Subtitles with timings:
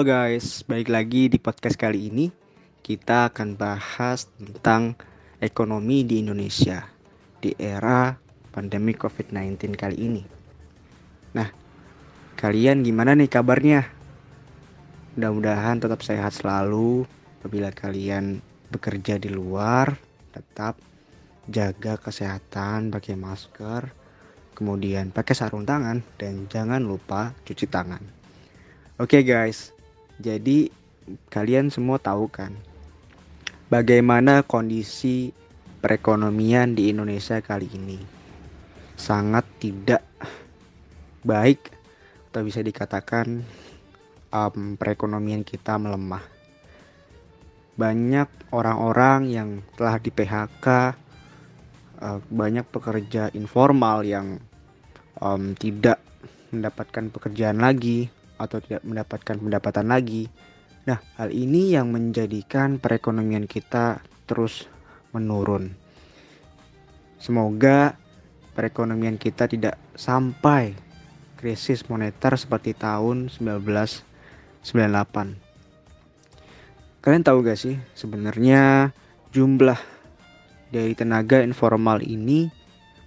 [0.00, 2.32] Halo guys, balik lagi di podcast kali ini
[2.80, 4.96] kita akan bahas tentang
[5.44, 6.88] ekonomi di Indonesia
[7.36, 8.16] di era
[8.48, 10.24] pandemi COVID-19 kali ini.
[11.36, 11.52] Nah,
[12.32, 13.92] kalian gimana nih kabarnya?
[15.20, 17.04] Mudah-mudahan tetap sehat selalu
[17.44, 18.40] apabila kalian
[18.72, 20.00] bekerja di luar,
[20.32, 20.80] tetap
[21.44, 23.92] jaga kesehatan, pakai masker,
[24.56, 28.00] kemudian pakai sarung tangan dan jangan lupa cuci tangan.
[28.96, 29.76] Oke okay guys,
[30.20, 30.68] jadi
[31.32, 32.52] kalian semua tahu kan
[33.72, 35.32] bagaimana kondisi
[35.80, 37.98] perekonomian di Indonesia kali ini.
[39.00, 40.04] Sangat tidak
[41.24, 41.72] baik
[42.28, 43.40] atau bisa dikatakan
[44.28, 46.20] um, perekonomian kita melemah.
[47.80, 50.66] Banyak orang-orang yang telah di PHK,
[52.04, 54.36] uh, banyak pekerja informal yang
[55.16, 55.96] um, tidak
[56.52, 60.32] mendapatkan pekerjaan lagi atau tidak mendapatkan pendapatan lagi.
[60.88, 64.64] Nah, hal ini yang menjadikan perekonomian kita terus
[65.12, 65.76] menurun.
[67.20, 68.00] Semoga
[68.56, 70.72] perekonomian kita tidak sampai
[71.36, 74.64] krisis moneter seperti tahun 1998.
[77.00, 78.92] Kalian tahu gak sih sebenarnya
[79.32, 79.76] jumlah
[80.72, 82.48] dari tenaga informal ini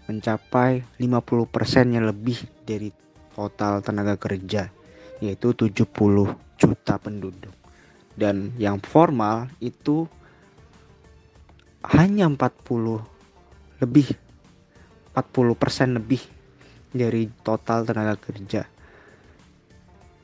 [0.06, 2.90] mencapai 50% yang lebih dari
[3.34, 4.83] total tenaga kerja
[5.24, 7.56] yaitu 70 juta penduduk.
[8.14, 10.04] Dan yang formal itu
[11.88, 13.00] hanya 40
[13.80, 14.08] lebih
[15.14, 16.22] 40% lebih
[16.90, 18.66] dari total tenaga kerja.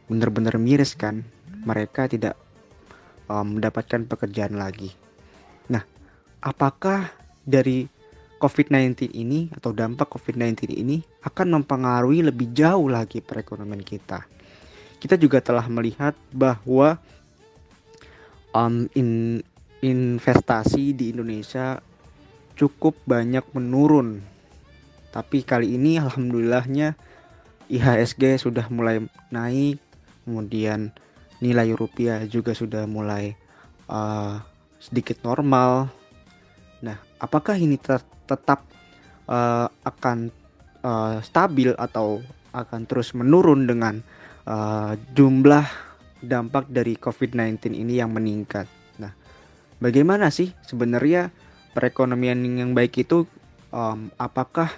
[0.09, 1.21] Benar-benar miris kan?
[1.65, 2.33] Mereka tidak
[3.29, 4.89] um, mendapatkan pekerjaan lagi.
[5.69, 5.85] Nah,
[6.41, 7.13] apakah
[7.45, 7.85] dari
[8.41, 14.25] COVID-19 ini atau dampak COVID-19 ini akan mempengaruhi lebih jauh lagi perekonomian kita?
[14.99, 16.99] Kita juga telah melihat bahwa
[18.51, 19.39] um, in,
[19.79, 21.79] investasi di Indonesia
[22.59, 24.19] cukup banyak menurun.
[25.09, 26.93] Tapi kali ini alhamdulillahnya
[27.71, 29.01] IHSG sudah mulai
[29.31, 29.79] naik,
[30.27, 30.91] kemudian
[31.39, 33.33] nilai rupiah juga sudah mulai
[33.87, 34.43] uh,
[34.77, 35.87] sedikit normal.
[36.83, 38.67] Nah, apakah ini ter tetap
[39.25, 40.29] uh, akan
[40.83, 42.21] uh, stabil atau
[42.51, 44.03] akan terus menurun dengan
[44.49, 45.65] uh, jumlah
[46.19, 48.65] dampak dari COVID-19 ini yang meningkat.
[48.99, 49.13] Nah,
[49.79, 51.29] bagaimana sih sebenarnya
[51.77, 53.23] perekonomian yang baik itu?
[53.69, 54.73] Um, apakah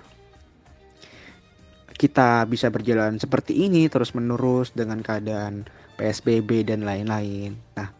[1.95, 7.55] kita bisa berjalan seperti ini terus menerus dengan keadaan PSBB dan lain-lain.
[7.77, 7.93] Nah,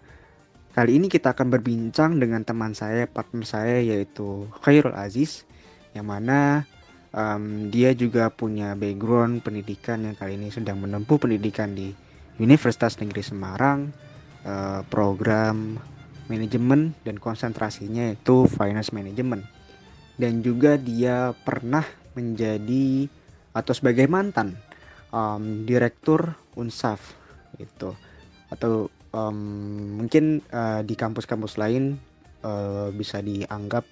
[0.73, 5.45] kali ini kita akan berbincang dengan teman saya, partner saya yaitu Khairul Aziz
[5.93, 6.65] yang mana
[7.15, 11.91] um, dia juga punya background pendidikan yang kali ini sedang menempuh pendidikan di
[12.39, 13.79] Universitas Negeri Semarang.
[14.41, 15.77] Uh, program
[16.25, 19.45] manajemen dan konsentrasinya itu finance management.
[20.17, 21.85] Dan juga dia pernah
[22.17, 23.05] menjadi
[23.53, 24.57] atau sebagai mantan
[25.13, 27.15] um, direktur Unsaf
[27.59, 27.93] itu
[28.51, 31.99] atau um, mungkin uh, di kampus-kampus lain
[32.43, 33.85] uh, bisa dianggap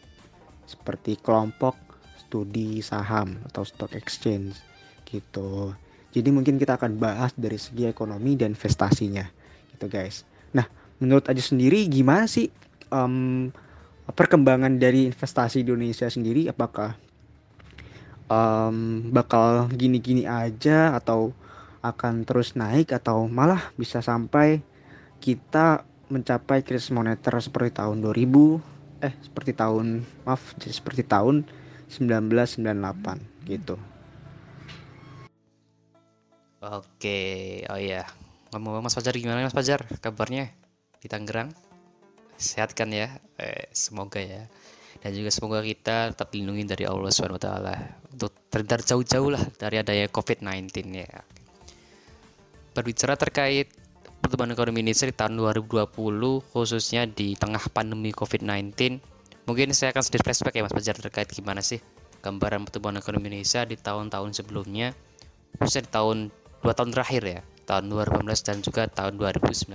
[0.67, 1.88] seperti kelompok
[2.29, 4.61] studi saham atau stock exchange
[5.09, 5.73] gitu.
[6.13, 9.25] Jadi mungkin kita akan bahas dari segi ekonomi dan investasinya
[9.73, 10.29] gitu guys.
[10.53, 10.69] Nah
[11.01, 12.53] menurut aja sendiri gimana sih
[12.93, 13.49] um,
[14.13, 16.45] perkembangan dari investasi di Indonesia sendiri?
[16.45, 16.93] Apakah
[18.29, 21.33] um, bakal gini-gini aja atau
[21.81, 24.61] akan terus naik atau malah bisa sampai
[25.23, 31.47] kita mencapai krisis moneter seperti tahun 2000 eh seperti tahun maaf seperti tahun
[31.89, 33.75] 1998 gitu.
[36.59, 38.05] Oke, oh iya.
[38.53, 39.87] Ngomong Mas Fajar gimana Mas Fajar?
[39.97, 40.53] Kabarnya
[41.01, 41.49] di Tangerang?
[42.35, 43.17] Sehat kan ya?
[43.39, 44.45] Eh, semoga ya.
[44.99, 47.49] Dan juga semoga kita tetap dilindungi dari Allah SWT
[48.11, 51.23] untuk terhindar jauh-jauh lah dari adanya COVID-19 ya.
[52.75, 53.71] Berbicara terkait
[54.19, 58.99] pertumbuhan ekonomi Indonesia di tahun 2020 khususnya di tengah pandemi COVID-19
[59.49, 61.81] Mungkin saya akan sedikit flashback ya Mas Fajar terkait gimana sih
[62.21, 64.93] gambaran pertumbuhan ekonomi Indonesia di tahun-tahun sebelumnya,
[65.57, 66.17] khususnya di tahun
[66.61, 69.73] dua tahun terakhir ya, tahun 2018 dan juga tahun 2019.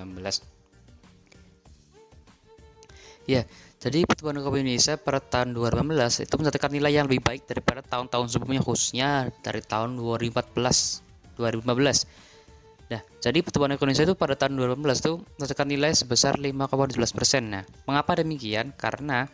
[3.26, 3.42] Ya,
[3.82, 8.30] jadi pertumbuhan ekonomi Indonesia pada tahun 2018 itu mencatatkan nilai yang lebih baik daripada tahun-tahun
[8.30, 9.10] sebelumnya khususnya
[9.42, 11.02] dari tahun 2014
[11.34, 12.94] 2015.
[12.94, 17.42] Nah, jadi pertumbuhan ekonomi Indonesia itu pada tahun 2015 itu mencatatkan nilai sebesar 5,12 persen.
[17.50, 18.70] Nah, mengapa demikian?
[18.76, 19.26] Karena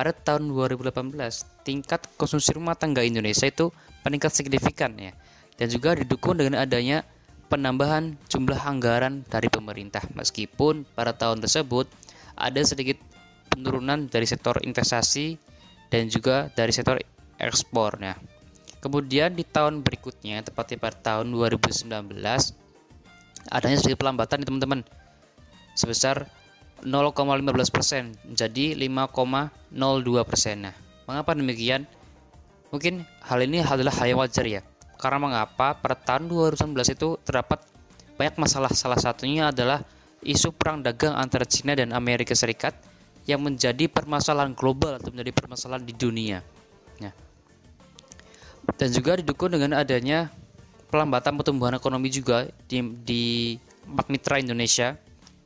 [0.00, 1.12] pada tahun 2018
[1.60, 3.68] tingkat konsumsi rumah tangga Indonesia itu
[4.00, 5.12] meningkat signifikan ya.
[5.60, 7.04] Dan juga didukung dengan adanya
[7.52, 10.00] penambahan jumlah anggaran dari pemerintah.
[10.16, 11.84] Meskipun pada tahun tersebut
[12.32, 12.96] ada sedikit
[13.52, 15.36] penurunan dari sektor investasi
[15.92, 16.96] dan juga dari sektor
[17.36, 18.00] ekspor.
[18.00, 18.16] Nah,
[18.80, 21.92] kemudian di tahun berikutnya, tepatnya pada tahun 2019,
[23.52, 24.80] adanya sedikit pelambatan teman-teman.
[25.76, 26.24] Sebesar
[26.82, 30.56] 0,15 persen jadi 5,02 persen.
[30.68, 30.74] Nah,
[31.04, 31.84] mengapa demikian?
[32.70, 34.62] Mungkin hal ini adalah hal yang wajar ya.
[35.00, 37.64] Karena mengapa pada tahun 2019 itu terdapat
[38.14, 38.70] banyak masalah.
[38.72, 39.82] Salah satunya adalah
[40.20, 42.76] isu perang dagang antara China dan Amerika Serikat
[43.24, 46.44] yang menjadi permasalahan global atau menjadi permasalahan di dunia.
[47.00, 47.12] Nah,
[48.76, 50.28] dan juga didukung dengan adanya
[50.92, 53.22] pelambatan pertumbuhan ekonomi juga di, di
[53.88, 54.98] Magnitra Indonesia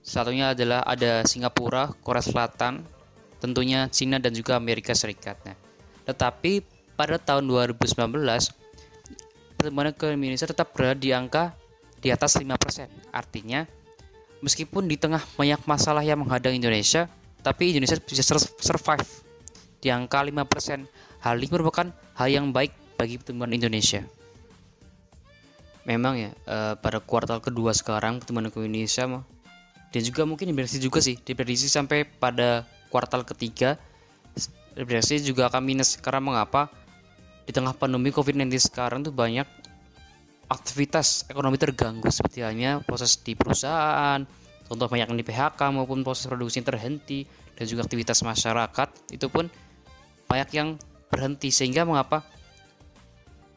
[0.05, 2.85] Satunya adalah ada Singapura, Korea Selatan,
[3.41, 5.41] tentunya Cina dan juga Amerika Serikat.
[5.49, 5.57] Nah,
[6.05, 6.61] tetapi
[6.93, 7.89] pada tahun 2019
[9.57, 11.57] pertumbuhan ekonomi Indonesia tetap berada di angka
[12.05, 12.93] di atas 5%.
[13.17, 13.65] Artinya
[14.45, 17.09] meskipun di tengah banyak masalah yang menghadang Indonesia,
[17.41, 19.09] tapi Indonesia bisa survive
[19.81, 20.85] di angka 5%.
[21.25, 21.89] Hal ini merupakan
[22.21, 24.05] hal yang baik bagi pertumbuhan Indonesia.
[25.89, 29.09] Memang ya, eh, pada kuartal kedua sekarang pertumbuhan ekonomi Indonesia
[29.95, 33.79] dan juga mungkin diprediksi juga sih diprediksi sampai pada kuartal ketiga
[34.75, 35.95] diprediksi juga akan minus.
[35.99, 36.67] Karena mengapa?
[37.45, 39.47] Di tengah pandemi COVID-19 sekarang tuh banyak
[40.51, 42.09] aktivitas ekonomi terganggu.
[42.11, 44.19] Seperti halnya proses di perusahaan
[44.65, 49.47] contoh banyak yang di PHK maupun proses produksi terhenti dan juga aktivitas masyarakat itu pun
[50.27, 50.69] banyak yang
[51.13, 51.53] berhenti.
[51.53, 52.25] Sehingga mengapa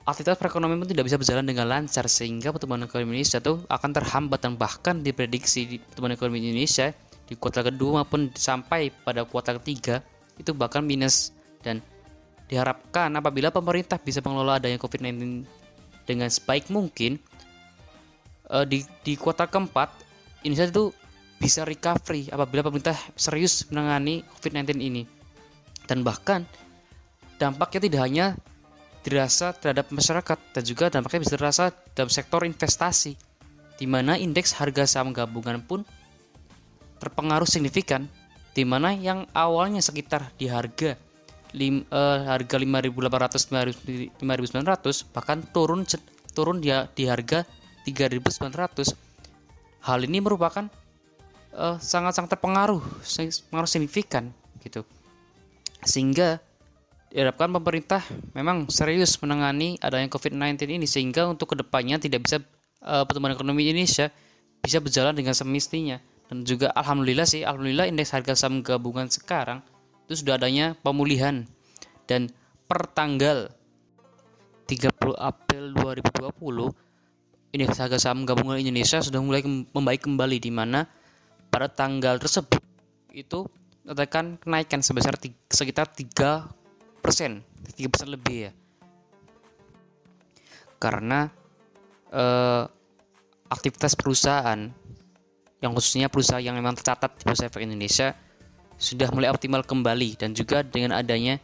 [0.07, 4.39] aktivitas perekonomian pun tidak bisa berjalan dengan lancar sehingga pertumbuhan ekonomi Indonesia itu akan terhambat
[4.39, 6.95] dan bahkan diprediksi di pertumbuhan ekonomi Indonesia
[7.27, 9.99] di kuartal kedua maupun sampai pada kuartal ketiga
[10.39, 11.35] itu bahkan minus.
[11.59, 11.83] Dan
[12.47, 15.43] diharapkan apabila pemerintah bisa mengelola adanya COVID-19
[16.07, 17.19] dengan sebaik mungkin
[18.47, 19.91] uh, di di kuartal keempat
[20.47, 20.85] Indonesia itu
[21.35, 25.03] bisa recovery apabila pemerintah serius menangani COVID-19 ini.
[25.83, 26.47] Dan bahkan
[27.35, 28.25] dampaknya tidak hanya
[29.07, 33.15] dirasa terhadap masyarakat dan juga dampaknya bisa terasa dalam sektor investasi
[33.79, 35.87] di mana indeks harga saham gabungan pun
[36.99, 38.11] terpengaruh signifikan
[38.51, 40.99] di mana yang awalnya sekitar di harga
[41.55, 45.87] lim, uh, harga 5.800 5.900 bahkan turun
[46.35, 47.47] turun dia di harga
[47.87, 48.91] 3.900
[49.87, 50.67] hal ini merupakan
[51.55, 54.83] uh, sangat-sangat terpengaruh sangat signifikan gitu.
[55.85, 56.43] Sehingga
[57.11, 58.03] diharapkan pemerintah
[58.35, 62.37] memang serius menangani adanya COVID-19 ini sehingga untuk ke depannya tidak bisa
[62.83, 64.11] uh, pertumbuhan ekonomi Indonesia
[64.59, 65.97] bisa berjalan dengan semestinya.
[66.27, 69.63] Dan juga alhamdulillah sih alhamdulillah indeks harga saham gabungan sekarang
[70.07, 71.47] itu sudah adanya pemulihan
[72.03, 72.27] dan
[72.67, 73.47] per tanggal
[74.67, 80.83] 30 April 2020 indeks harga saham gabungan Indonesia sudah mulai membaik kembali di mana
[81.47, 82.59] pada tanggal tersebut
[83.15, 83.47] itu
[83.87, 85.15] katakan kenaikan sebesar
[85.47, 86.56] sekitar 3
[86.99, 87.43] persen,
[87.75, 88.51] tiga persen lebih ya.
[90.77, 91.29] Karena
[92.13, 92.63] eh,
[93.49, 94.59] aktivitas perusahaan
[95.57, 98.13] yang khususnya perusahaan yang memang tercatat di Bursa Efek Indonesia
[98.77, 101.41] sudah mulai optimal kembali dan juga dengan adanya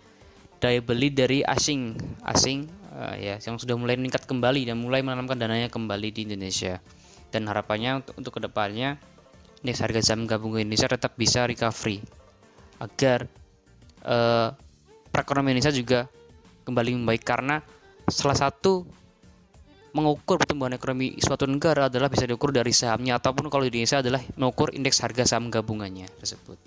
[0.62, 1.98] daya beli dari asing
[2.30, 6.78] asing uh, ya yang sudah mulai meningkat kembali dan mulai menanamkan dananya kembali di Indonesia
[7.34, 9.02] dan harapannya untuk, untuk ke depannya
[9.66, 12.06] indeks harga saham gabungan Indonesia tetap bisa recovery
[12.78, 13.26] agar
[14.06, 14.54] uh,
[15.14, 16.00] perekonomian Indonesia juga
[16.66, 17.62] kembali membaik karena
[18.10, 18.82] salah satu
[19.94, 24.26] mengukur pertumbuhan ekonomi suatu negara adalah bisa diukur dari sahamnya ataupun kalau di Indonesia adalah
[24.34, 26.58] mengukur indeks harga saham gabungannya tersebut.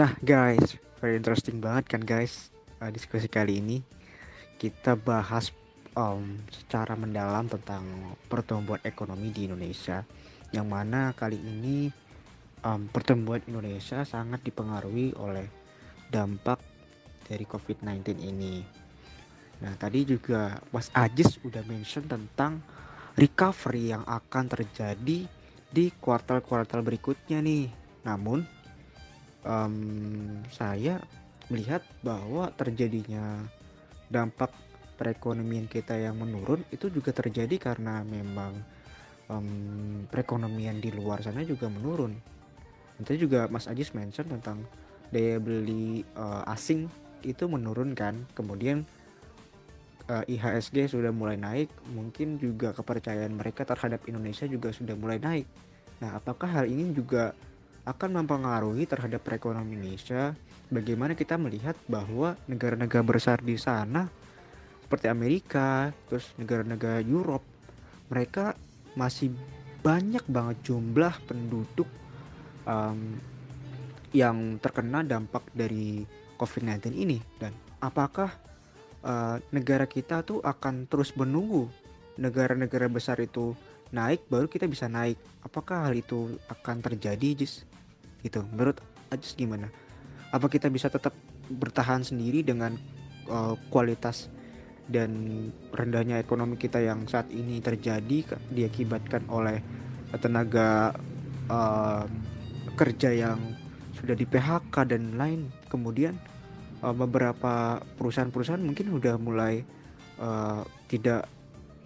[0.00, 2.48] Nah guys, very interesting banget kan guys
[2.80, 3.84] uh, diskusi kali ini
[4.56, 5.52] kita bahas
[5.92, 7.84] um, secara mendalam tentang
[8.32, 10.00] pertumbuhan ekonomi di Indonesia
[10.56, 11.92] yang mana kali ini
[12.64, 15.44] um, pertumbuhan Indonesia sangat dipengaruhi oleh
[16.08, 16.56] dampak
[17.24, 18.64] dari COVID-19 ini.
[19.64, 22.60] Nah, tadi juga Mas Ajis udah mention tentang
[23.16, 25.24] recovery yang akan terjadi
[25.70, 27.70] di kuartal-kuartal berikutnya nih.
[28.04, 28.44] Namun,
[29.46, 29.76] um,
[30.52, 31.00] saya
[31.48, 33.40] melihat bahwa terjadinya
[34.08, 34.52] dampak
[34.94, 38.54] perekonomian kita yang menurun itu juga terjadi karena memang
[39.28, 42.14] um, perekonomian di luar sana juga menurun.
[42.94, 44.62] Nanti juga Mas Ajis mention tentang
[45.10, 46.86] daya beli uh, asing
[47.26, 48.28] itu menurunkan.
[48.36, 48.84] Kemudian
[50.08, 51.72] uh, eh, IHSG sudah mulai naik.
[51.92, 55.46] Mungkin juga kepercayaan mereka terhadap Indonesia juga sudah mulai naik.
[56.04, 57.32] Nah apakah hal ini juga
[57.84, 60.36] akan mempengaruhi terhadap perekonomian Indonesia?
[60.72, 64.08] Bagaimana kita melihat bahwa negara-negara besar di sana
[64.84, 67.44] seperti Amerika terus negara-negara Europe
[68.12, 68.52] mereka
[68.94, 69.32] masih
[69.82, 71.88] banyak banget jumlah penduduk
[72.68, 73.18] um,
[74.14, 77.18] yang terkena dampak dari COVID-19 ini?
[77.38, 78.32] Dan apakah
[79.04, 81.68] uh, negara kita tuh akan terus menunggu
[82.14, 83.54] negara-negara besar itu
[83.90, 85.18] naik baru kita bisa naik?
[85.46, 87.66] Apakah hal itu akan terjadi Jis?
[88.22, 88.42] Gitu.
[88.54, 88.80] Menurut
[89.12, 89.70] Ajis gimana?
[90.34, 91.14] Apa kita bisa tetap
[91.46, 92.74] bertahan sendiri dengan
[93.28, 94.32] uh, kualitas
[94.88, 99.64] dan rendahnya ekonomi kita yang saat ini terjadi diakibatkan oleh
[100.20, 100.92] tenaga
[101.48, 102.04] uh,
[102.76, 103.40] kerja yang
[103.96, 106.14] sudah di PHK dan lain kemudian
[106.86, 109.66] uh, beberapa perusahaan-perusahaan mungkin sudah mulai
[110.22, 111.26] uh, tidak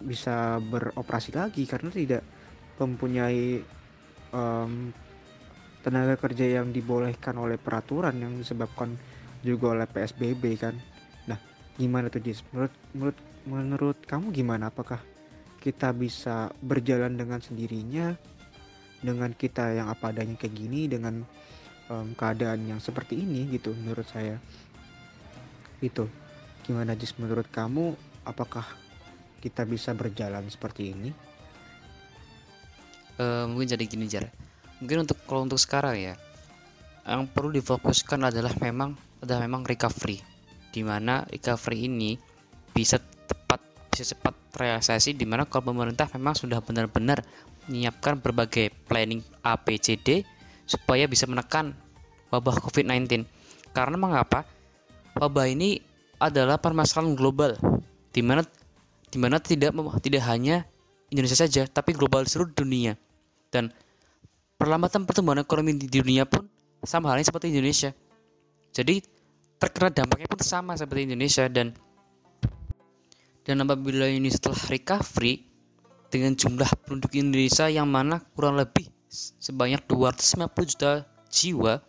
[0.05, 2.23] bisa beroperasi lagi karena tidak
[2.79, 3.59] mempunyai
[4.31, 4.93] um,
[5.83, 8.95] tenaga kerja yang dibolehkan oleh peraturan yang disebabkan
[9.41, 10.75] juga oleh PSBB kan.
[11.27, 11.39] Nah,
[11.75, 12.43] gimana tuh Jis?
[12.51, 13.17] Menurut menurut
[13.47, 14.71] menurut kamu gimana?
[14.71, 14.99] Apakah
[15.59, 18.15] kita bisa berjalan dengan sendirinya
[18.99, 21.23] dengan kita yang apa adanya kayak gini dengan
[21.89, 24.37] um, keadaan yang seperti ini gitu menurut saya.
[25.81, 26.07] Itu.
[26.63, 27.17] Gimana Jis?
[27.17, 28.63] Menurut kamu apakah
[29.41, 31.09] kita bisa berjalan seperti ini?
[33.19, 34.29] Uh, mungkin jadi gini Jar.
[34.79, 36.15] Mungkin untuk kalau untuk sekarang ya
[37.03, 40.21] yang perlu difokuskan adalah memang adalah memang recovery.
[40.69, 42.15] Di mana recovery ini
[42.71, 47.25] bisa tepat bisa cepat realisasi di mana kalau pemerintah memang sudah benar-benar
[47.67, 50.23] menyiapkan berbagai planning ABCD
[50.69, 51.73] supaya bisa menekan
[52.29, 53.25] wabah COVID-19.
[53.73, 54.45] Karena mengapa?
[55.17, 55.81] Wabah ini
[56.21, 57.57] adalah permasalahan global
[58.13, 58.45] di mana
[59.09, 59.73] di mana tidak
[60.05, 60.61] tidak hanya
[61.09, 62.93] Indonesia saja tapi global seluruh dunia.
[63.49, 63.73] Dan
[64.61, 66.45] perlambatan pertumbuhan ekonomi di dunia pun
[66.85, 67.89] sama halnya seperti Indonesia.
[68.69, 69.01] Jadi
[69.57, 71.73] terkena dampaknya pun sama seperti Indonesia dan
[73.41, 75.41] dan apabila ini setelah recovery
[76.13, 81.81] dengan jumlah penduduk Indonesia yang mana kurang lebih sebanyak 250 juta jiwa,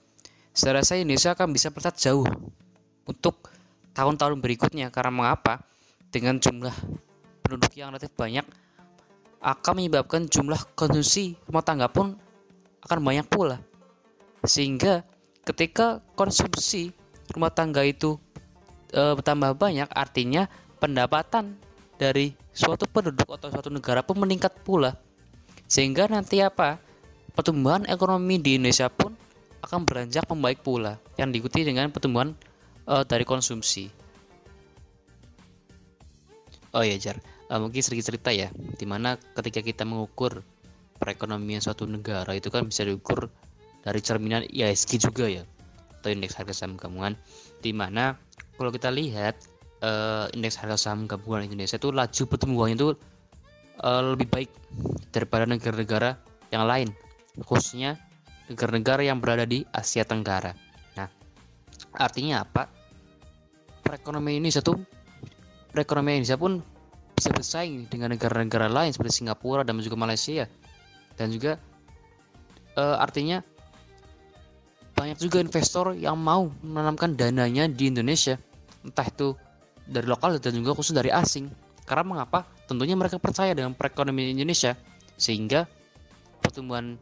[0.57, 2.27] saya rasa Indonesia akan bisa melesat jauh
[3.05, 3.53] untuk
[3.93, 5.61] tahun-tahun berikutnya karena mengapa
[6.09, 6.73] dengan jumlah
[7.45, 8.43] penduduk yang relatif banyak
[9.41, 12.17] akan menyebabkan jumlah konsumsi rumah tangga pun
[12.85, 13.61] akan banyak pula.
[14.45, 15.05] Sehingga
[15.45, 16.93] ketika konsumsi
[17.33, 18.17] rumah tangga itu
[18.93, 20.49] e, bertambah banyak, artinya
[20.81, 21.57] pendapatan
[21.97, 24.97] dari suatu penduduk atau suatu negara pun meningkat pula.
[25.69, 26.90] Sehingga nanti apa?
[27.41, 29.17] Pertumbuhan ekonomi di Indonesia pun
[29.65, 32.37] akan beranjak membaik pula yang diikuti dengan pertumbuhan
[32.85, 33.89] e, dari konsumsi.
[36.77, 37.17] Oh ya Jar,
[37.49, 40.45] uh, mungkin sedikit cerita ya, di mana ketika kita mengukur
[41.01, 43.33] perekonomian suatu negara itu kan bisa diukur
[43.89, 45.49] dari cerminan ISG juga ya,
[45.97, 47.17] atau indeks harga saham gabungan,
[47.65, 48.21] di mana
[48.61, 49.41] kalau kita lihat
[49.81, 52.93] uh, indeks harga saham gabungan Indonesia itu laju pertumbuhannya itu
[53.81, 54.53] uh, lebih baik
[55.09, 56.21] daripada negara-negara
[56.53, 56.93] yang lain,
[57.39, 58.01] khususnya
[58.51, 60.51] negara-negara yang berada di Asia Tenggara.
[60.99, 61.07] Nah,
[61.95, 62.67] artinya apa?
[63.87, 64.79] Perekonomian Indonesia tuh
[65.71, 66.53] perekonomian Indonesia pun
[67.15, 70.51] bisa bersaing dengan negara-negara lain seperti Singapura dan juga Malaysia.
[71.15, 71.61] Dan juga
[72.75, 73.45] e, artinya
[74.97, 78.37] banyak juga investor yang mau menanamkan dananya di Indonesia.
[78.83, 79.37] Entah itu
[79.87, 81.49] dari lokal dan juga khusus dari asing.
[81.87, 82.47] Karena mengapa?
[82.67, 84.75] Tentunya mereka percaya dengan perekonomian Indonesia.
[85.21, 85.69] Sehingga
[86.41, 86.97] pertumbuhan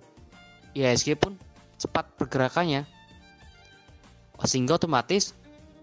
[0.77, 1.37] IHSG pun
[1.79, 2.85] cepat pergerakannya
[4.45, 5.35] sehingga otomatis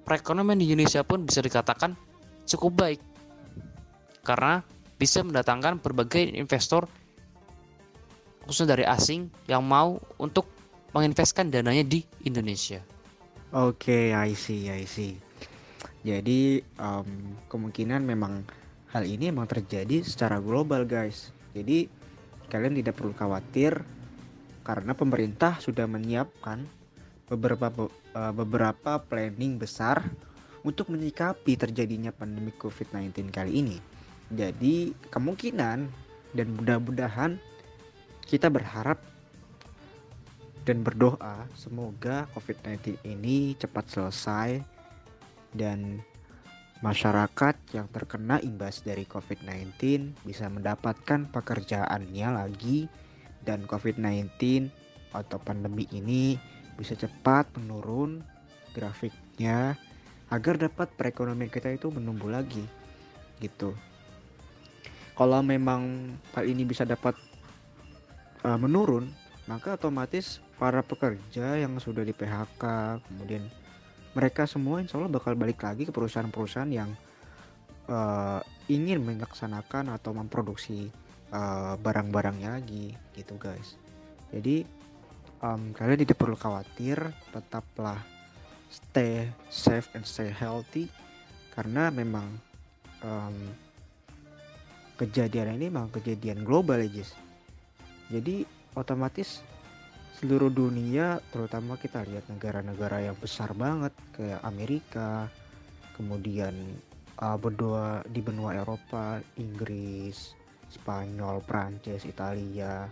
[0.07, 1.95] perekonomian di Indonesia pun bisa dikatakan
[2.45, 3.01] cukup baik
[4.23, 4.63] karena
[4.95, 6.87] bisa mendatangkan berbagai investor
[8.45, 10.45] khususnya dari asing yang mau untuk
[10.95, 12.79] menginvestkan dananya di Indonesia.
[13.51, 15.17] Oke, okay, I see, I see.
[16.05, 18.45] Jadi um, kemungkinan memang
[18.93, 21.33] hal ini memang terjadi secara global, guys.
[21.57, 21.89] Jadi
[22.47, 23.81] kalian tidak perlu khawatir
[24.65, 26.65] karena pemerintah sudah menyiapkan
[27.29, 27.69] beberapa
[28.17, 30.01] uh, beberapa planning besar
[30.65, 33.77] untuk menyikapi terjadinya pandemi COVID-19 kali ini.
[34.33, 35.77] Jadi kemungkinan
[36.33, 37.37] dan mudah-mudahan
[38.25, 38.97] kita berharap
[40.65, 44.65] dan berdoa semoga COVID-19 ini cepat selesai
[45.53, 46.01] dan
[46.81, 49.77] masyarakat yang terkena imbas dari COVID-19
[50.25, 52.89] bisa mendapatkan pekerjaannya lagi
[53.45, 54.67] dan COVID-19
[55.15, 56.35] atau pandemi ini
[56.75, 58.19] bisa cepat menurun
[58.75, 59.79] grafiknya
[60.33, 62.65] agar dapat perekonomian kita itu menumbuh lagi
[63.39, 63.71] gitu.
[65.15, 67.15] Kalau memang hal ini bisa dapat
[68.43, 69.07] uh, menurun
[69.45, 72.63] maka otomatis para pekerja yang sudah di PHK
[73.05, 73.45] kemudian
[74.17, 76.89] mereka semua insya Allah bakal balik lagi ke perusahaan-perusahaan yang
[77.91, 80.89] uh, ingin melaksanakan atau memproduksi
[81.31, 83.79] uh, barang-barangnya lagi gitu guys.
[84.29, 84.65] Jadi
[85.41, 86.97] um, kalian tidak perlu khawatir
[87.31, 88.01] tetaplah
[88.69, 90.91] stay safe and stay healthy
[91.55, 92.27] karena memang
[93.05, 93.35] um,
[94.99, 97.11] kejadian ini memang kejadian global ya guys.
[98.11, 98.45] Jadi
[98.77, 99.41] otomatis
[100.15, 105.27] seluruh dunia terutama kita lihat negara-negara yang besar banget kayak Amerika
[105.99, 106.55] kemudian
[107.19, 110.35] uh, berdua di benua Eropa Inggris
[110.69, 112.87] Spanyol Prancis Italia.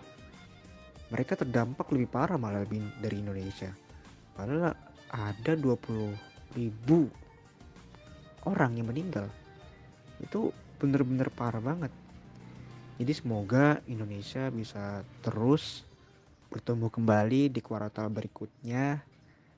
[1.14, 3.70] Mereka terdampak lebih parah malah lebih dari Indonesia.
[4.34, 4.74] Padahal
[5.14, 7.06] ada 20 ribu
[8.50, 9.30] orang yang meninggal.
[10.22, 10.50] Itu
[10.82, 11.94] bener-bener parah banget.
[12.98, 15.86] Jadi semoga Indonesia bisa terus
[16.54, 19.02] bertumbuh kembali di kuartal berikutnya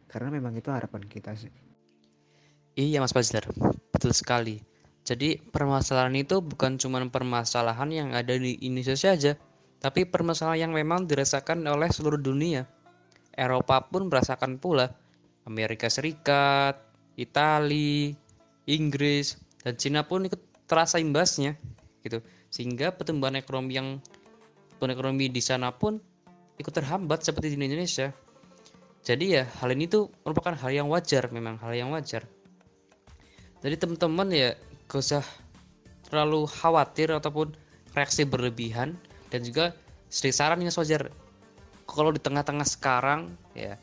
[0.07, 1.51] karena memang itu harapan kita sih.
[2.75, 3.47] Iya Mas Fajar,
[3.91, 4.74] betul sekali.
[5.05, 9.37] Jadi permasalahan itu bukan cuma permasalahan yang ada di Indonesia saja,
[9.77, 12.65] tapi permasalahan yang memang dirasakan oleh seluruh dunia.
[13.37, 14.89] Eropa pun merasakan pula.
[15.45, 16.81] Amerika Serikat,
[17.21, 18.17] Italia,
[18.65, 21.53] Inggris, dan Cina pun ikut terasa imbasnya
[22.01, 22.17] gitu.
[22.49, 24.01] Sehingga pertumbuhan ekonomi yang
[24.73, 26.01] pertumbuhan ekonomi di sana pun
[26.57, 28.09] ikut terhambat seperti di Indonesia.
[29.05, 32.25] Jadi ya hal ini tuh merupakan hal yang wajar memang hal yang wajar.
[33.61, 34.49] Jadi teman-teman ya
[34.87, 35.23] gak usah
[36.07, 37.53] terlalu khawatir ataupun
[37.95, 38.97] reaksi berlebihan.
[39.33, 39.75] Dan juga
[40.07, 41.11] sedikit saran yang wajar
[41.85, 43.75] kalau di tengah-tengah sekarang ya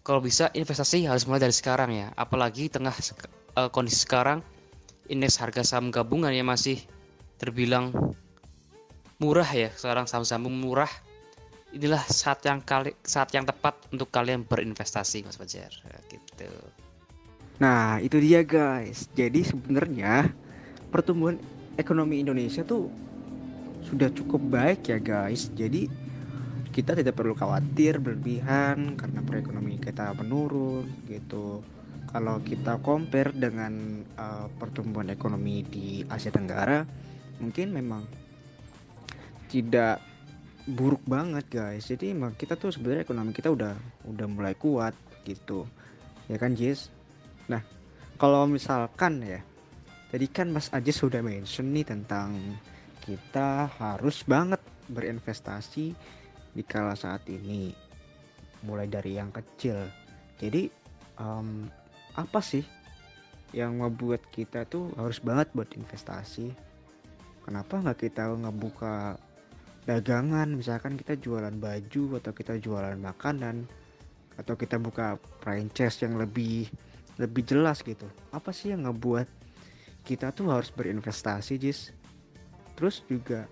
[0.00, 2.08] kalau bisa investasi harus mulai dari sekarang ya.
[2.16, 2.92] Apalagi tengah
[3.56, 4.40] uh, kondisi sekarang
[5.06, 6.80] indeks harga saham gabungan yang masih
[7.36, 7.92] terbilang
[9.20, 9.68] murah ya.
[9.76, 10.90] Sekarang saham-saham murah.
[11.70, 15.70] Inilah saat yang kali saat yang tepat untuk kalian berinvestasi Mas Fajar.
[16.10, 16.48] Gitu.
[17.60, 19.06] Nah, itu dia guys.
[19.12, 20.32] Jadi sebenarnya
[20.88, 21.36] pertumbuhan
[21.76, 22.88] ekonomi Indonesia tuh
[23.84, 25.52] sudah cukup baik ya guys.
[25.52, 25.86] Jadi
[26.72, 31.60] kita tidak perlu khawatir berlebihan karena perekonomian kita menurun gitu.
[32.10, 36.82] Kalau kita compare dengan uh, pertumbuhan ekonomi di Asia Tenggara,
[37.38, 38.02] mungkin memang
[39.50, 40.02] tidak
[40.68, 43.74] buruk banget guys jadi kita tuh sebenarnya ekonomi kita udah
[44.06, 44.94] udah mulai kuat
[45.26, 45.66] gitu
[46.30, 46.92] ya kan Jis
[47.50, 47.62] nah
[48.14, 49.42] kalau misalkan ya
[50.14, 52.38] tadi kan Mas Ajis sudah mention nih tentang
[53.02, 55.94] kita harus banget berinvestasi
[56.50, 57.72] di kala saat ini
[58.66, 59.88] mulai dari yang kecil.
[60.36, 60.68] Jadi
[61.16, 61.68] um,
[62.18, 62.64] apa sih
[63.56, 66.52] yang membuat kita tuh harus banget buat investasi?
[67.46, 69.16] Kenapa nggak kita ngebuka
[69.88, 70.54] dagangan?
[70.54, 73.64] Misalkan kita jualan baju atau kita jualan makanan
[74.36, 76.68] atau kita buka franchise yang lebih
[77.20, 78.08] lebih jelas gitu.
[78.32, 79.28] Apa sih yang ngebuat
[80.08, 81.92] kita tuh harus berinvestasi Jis?
[82.80, 83.44] Terus juga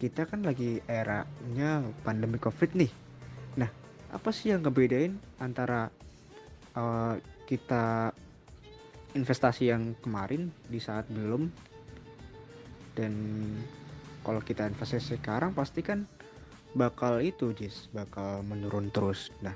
[0.00, 2.88] kita kan lagi eranya pandemi covid nih.
[3.60, 3.68] Nah
[4.08, 5.92] apa sih yang ngebedain antara
[6.72, 8.16] uh, kita
[9.12, 11.52] investasi yang kemarin di saat belum?
[12.96, 13.12] Dan
[14.24, 16.08] kalau kita investasi sekarang pasti kan
[16.72, 19.28] bakal itu Jis bakal menurun terus.
[19.44, 19.52] Nah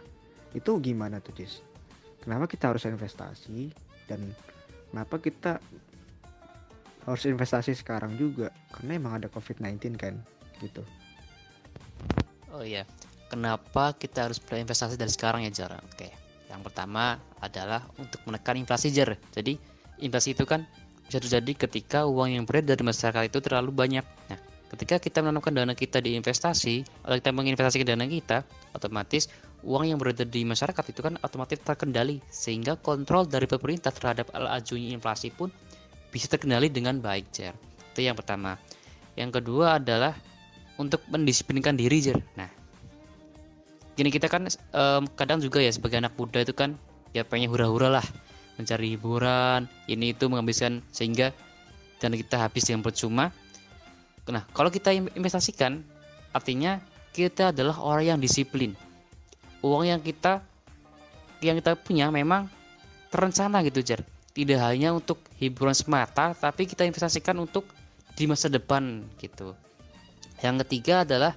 [0.52, 1.64] itu gimana tuh Jis
[2.26, 3.70] kenapa kita harus investasi?
[4.10, 4.34] Dan
[4.90, 5.62] kenapa kita
[7.06, 8.50] harus investasi sekarang juga?
[8.74, 10.18] Karena emang ada COVID-19 kan
[10.58, 10.82] gitu.
[12.50, 12.82] Oh iya
[13.30, 15.78] kenapa kita harus berinvestasi dari sekarang ya Jar?
[15.86, 16.10] Oke
[16.50, 19.14] yang pertama adalah untuk menekan inflasi Jar.
[19.30, 19.54] Jadi
[20.02, 20.66] inflasi itu kan
[21.06, 24.02] bisa terjadi ketika uang yang beredar di masyarakat itu terlalu banyak.
[24.26, 28.42] Nah Ketika kita menanamkan dana kita di investasi, atau kita menginvestasikan dana kita,
[28.74, 29.30] otomatis
[29.66, 34.94] uang yang berada di masyarakat itu kan otomatis terkendali, sehingga kontrol dari pemerintah terhadap lajunya
[34.94, 35.50] inflasi pun
[36.14, 37.54] bisa terkendali dengan baik, Jer.
[37.92, 38.54] Itu yang pertama.
[39.18, 40.14] Yang kedua adalah
[40.78, 42.22] untuk mendisiplinkan diri, Jer.
[42.38, 42.48] Nah,
[43.98, 46.78] gini kita kan um, kadang juga ya sebagai anak muda itu kan
[47.10, 48.06] ya pengen hura-hura lah
[48.56, 51.32] mencari hiburan ini itu menghabiskan sehingga
[51.96, 53.32] dan kita habis dengan percuma
[54.26, 55.86] Nah, kalau kita investasikan,
[56.34, 56.82] artinya
[57.14, 58.74] kita adalah orang yang disiplin.
[59.66, 60.46] Uang yang kita
[61.42, 62.46] yang kita punya memang
[63.10, 64.06] terencana gitu, Jar.
[64.30, 67.66] Tidak hanya untuk hiburan semata, tapi kita investasikan untuk
[68.14, 69.56] di masa depan gitu.
[70.44, 71.32] Yang ketiga adalah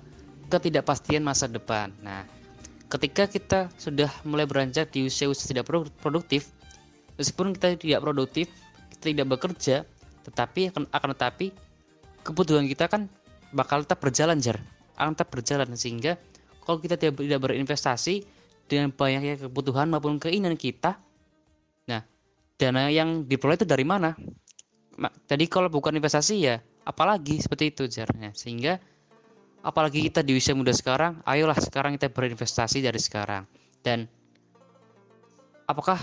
[0.51, 1.89] ketidakpastian masa depan.
[2.03, 2.27] Nah,
[2.91, 5.71] ketika kita sudah mulai beranjak di usia-usia tidak
[6.03, 6.51] produktif,
[7.15, 8.51] meskipun kita tidak produktif,
[8.95, 9.75] kita tidak bekerja,
[10.27, 11.47] tetapi akan, akan tetapi
[12.27, 13.07] kebutuhan kita kan
[13.55, 14.59] bakal tetap berjalan jar
[14.99, 16.19] akan tetap berjalan sehingga
[16.69, 18.21] kalau kita tidak, berinvestasi
[18.69, 21.01] dengan banyaknya kebutuhan maupun keinginan kita
[21.89, 22.05] nah
[22.61, 24.13] dana yang diperoleh itu dari mana?
[25.25, 28.29] Tadi kalau bukan investasi ya apalagi seperti itu jarnya.
[28.37, 28.77] Sehingga
[29.65, 33.49] apalagi kita di usia muda sekarang ayolah sekarang kita berinvestasi dari sekarang.
[33.81, 34.05] Dan
[35.65, 35.97] apakah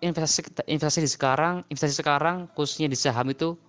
[0.00, 3.60] investasi investasi di sekarang investasi sekarang khususnya di saham itu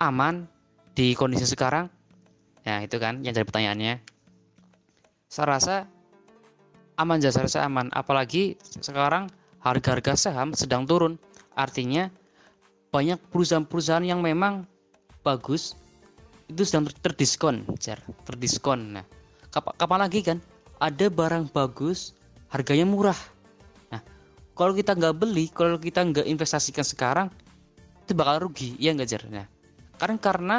[0.00, 0.48] aman
[0.96, 1.92] di kondisi sekarang?
[2.64, 4.09] Ya itu kan yang jadi pertanyaannya
[5.30, 5.76] saya rasa
[6.98, 7.86] aman saya rasa aman.
[7.94, 9.30] Apalagi sekarang
[9.62, 11.14] harga-harga saham sedang turun.
[11.54, 12.10] Artinya
[12.90, 14.66] banyak perusahaan-perusahaan yang memang
[15.22, 15.78] bagus
[16.50, 18.02] itu sedang terdiskon jar.
[18.26, 18.98] Terdiskon.
[18.98, 19.06] Nah
[19.54, 20.38] kapan, kapan lagi kan
[20.82, 22.10] ada barang bagus
[22.50, 23.18] harganya murah.
[23.94, 24.02] Nah
[24.58, 27.30] kalau kita nggak beli kalau kita nggak investasikan sekarang
[28.02, 28.74] itu bakal rugi.
[28.82, 29.22] Ya nggak jar?
[29.30, 29.46] Nah
[30.02, 30.56] karena karena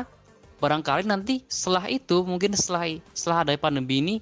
[0.64, 4.16] barangkali nanti setelah itu mungkin setelah setelah ada pandemi ini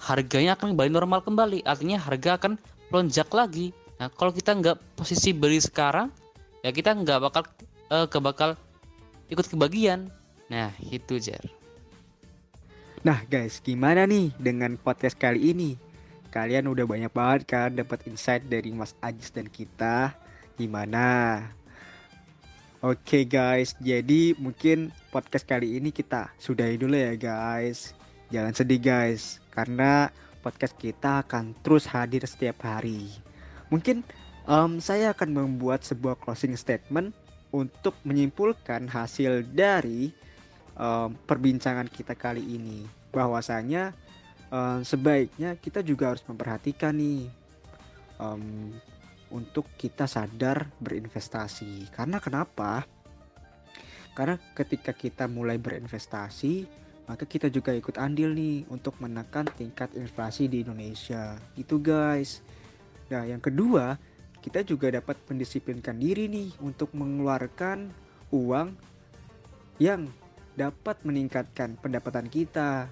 [0.00, 2.60] harganya akan kembali normal kembali artinya harga akan
[2.92, 6.12] lonjak lagi nah kalau kita nggak posisi beli sekarang
[6.60, 7.42] ya kita nggak bakal
[7.88, 8.54] uh, ke bakal
[9.32, 10.12] ikut kebagian
[10.46, 11.42] Nah, itu Jar.
[13.02, 15.74] Nah, guys, gimana nih dengan podcast kali ini?
[16.30, 20.14] Kalian udah banyak banget kan dapat insight dari Mas Ajis dan kita.
[20.54, 21.42] Gimana?
[22.82, 23.74] Oke, guys.
[23.82, 27.94] Jadi, mungkin podcast kali ini kita sudahi dulu ya, guys.
[28.30, 30.12] Jangan sedih, guys, karena
[30.44, 33.08] podcast kita akan terus hadir setiap hari.
[33.72, 34.04] Mungkin
[34.44, 37.16] um, saya akan membuat sebuah closing statement
[37.50, 40.12] untuk menyimpulkan hasil dari
[40.76, 42.84] um, perbincangan kita kali ini.
[43.10, 43.96] Bahwasanya
[44.52, 47.26] um, sebaiknya kita juga harus memperhatikan nih
[48.20, 48.70] um,
[49.32, 51.90] untuk kita sadar berinvestasi.
[51.90, 52.86] Karena kenapa?
[54.14, 60.50] Karena ketika kita mulai berinvestasi maka kita juga ikut andil nih untuk menekan tingkat inflasi
[60.50, 62.42] di Indonesia itu guys
[63.06, 63.98] nah yang kedua
[64.46, 67.90] kita juga dapat mendisiplinkan diri nih untuk mengeluarkan
[68.30, 68.78] uang
[69.82, 70.06] yang
[70.54, 72.86] dapat meningkatkan pendapatan kita.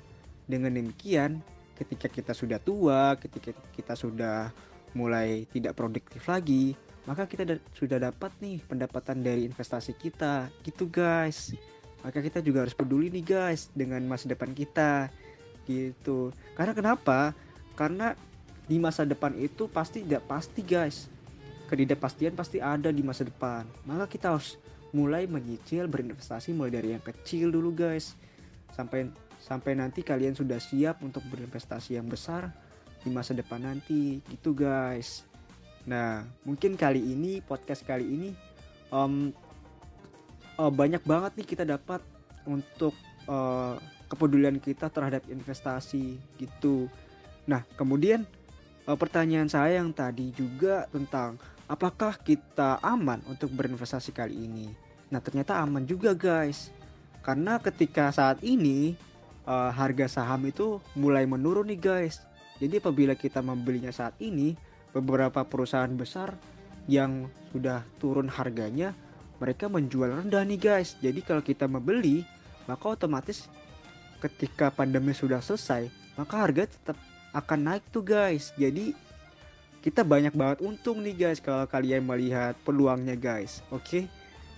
[0.45, 1.41] Dengan demikian,
[1.79, 4.53] ketika kita sudah tua, ketika kita sudah
[4.93, 6.77] mulai tidak produktif lagi,
[7.09, 10.53] maka kita da sudah dapat nih pendapatan dari investasi kita.
[10.61, 11.57] Gitu guys.
[12.05, 15.09] Maka kita juga harus peduli nih guys dengan masa depan kita.
[15.65, 16.31] Gitu.
[16.53, 17.33] Karena kenapa?
[17.73, 18.13] Karena
[18.69, 21.09] di masa depan itu pasti tidak pasti guys.
[21.73, 23.65] Ketidakpastian pasti ada di masa depan.
[23.89, 24.61] Maka kita harus
[24.95, 28.15] mulai menyicil berinvestasi mulai dari yang kecil dulu guys
[28.71, 29.11] sampai
[29.43, 32.55] sampai nanti kalian sudah siap untuk berinvestasi yang besar
[33.03, 35.27] di masa depan nanti gitu guys
[35.85, 38.31] nah mungkin kali ini podcast kali ini
[38.95, 39.35] um,
[40.59, 42.01] uh, banyak banget nih kita dapat
[42.45, 42.93] untuk
[43.31, 43.79] uh,
[44.11, 46.91] kepedulian kita terhadap investasi gitu
[47.45, 48.25] nah kemudian
[48.89, 51.37] uh, pertanyaan saya yang tadi juga tentang
[51.69, 56.75] apakah kita aman untuk berinvestasi kali ini Nah ternyata aman juga guys.
[57.23, 58.99] Karena ketika saat ini
[59.47, 62.19] uh, harga saham itu mulai menurun nih guys.
[62.59, 64.59] Jadi apabila kita membelinya saat ini,
[64.91, 66.35] beberapa perusahaan besar
[66.91, 68.95] yang sudah turun harganya,
[69.39, 70.95] mereka menjual rendah nih guys.
[71.03, 72.23] Jadi kalau kita membeli,
[72.65, 73.51] maka otomatis
[74.23, 76.97] ketika pandemi sudah selesai, maka harga tetap
[77.35, 78.55] akan naik tuh guys.
[78.55, 78.95] Jadi
[79.85, 83.61] kita banyak banget untung nih guys kalau kalian melihat peluangnya guys.
[83.69, 84.09] Oke.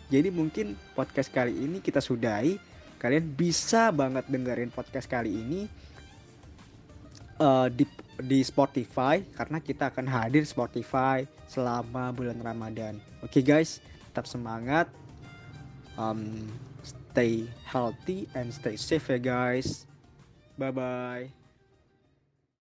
[0.06, 2.62] Jadi mungkin podcast kali ini kita sudahi.
[3.02, 5.60] Kalian bisa banget dengerin podcast kali ini
[7.42, 7.84] uh, di
[8.16, 12.96] di Spotify karena kita akan hadir Spotify selama bulan Ramadan.
[13.20, 13.82] Oke guys,
[14.16, 14.88] tetap semangat.
[16.00, 16.48] Um,
[16.80, 19.84] stay healthy and stay safe ya guys.
[20.56, 21.45] Bye bye.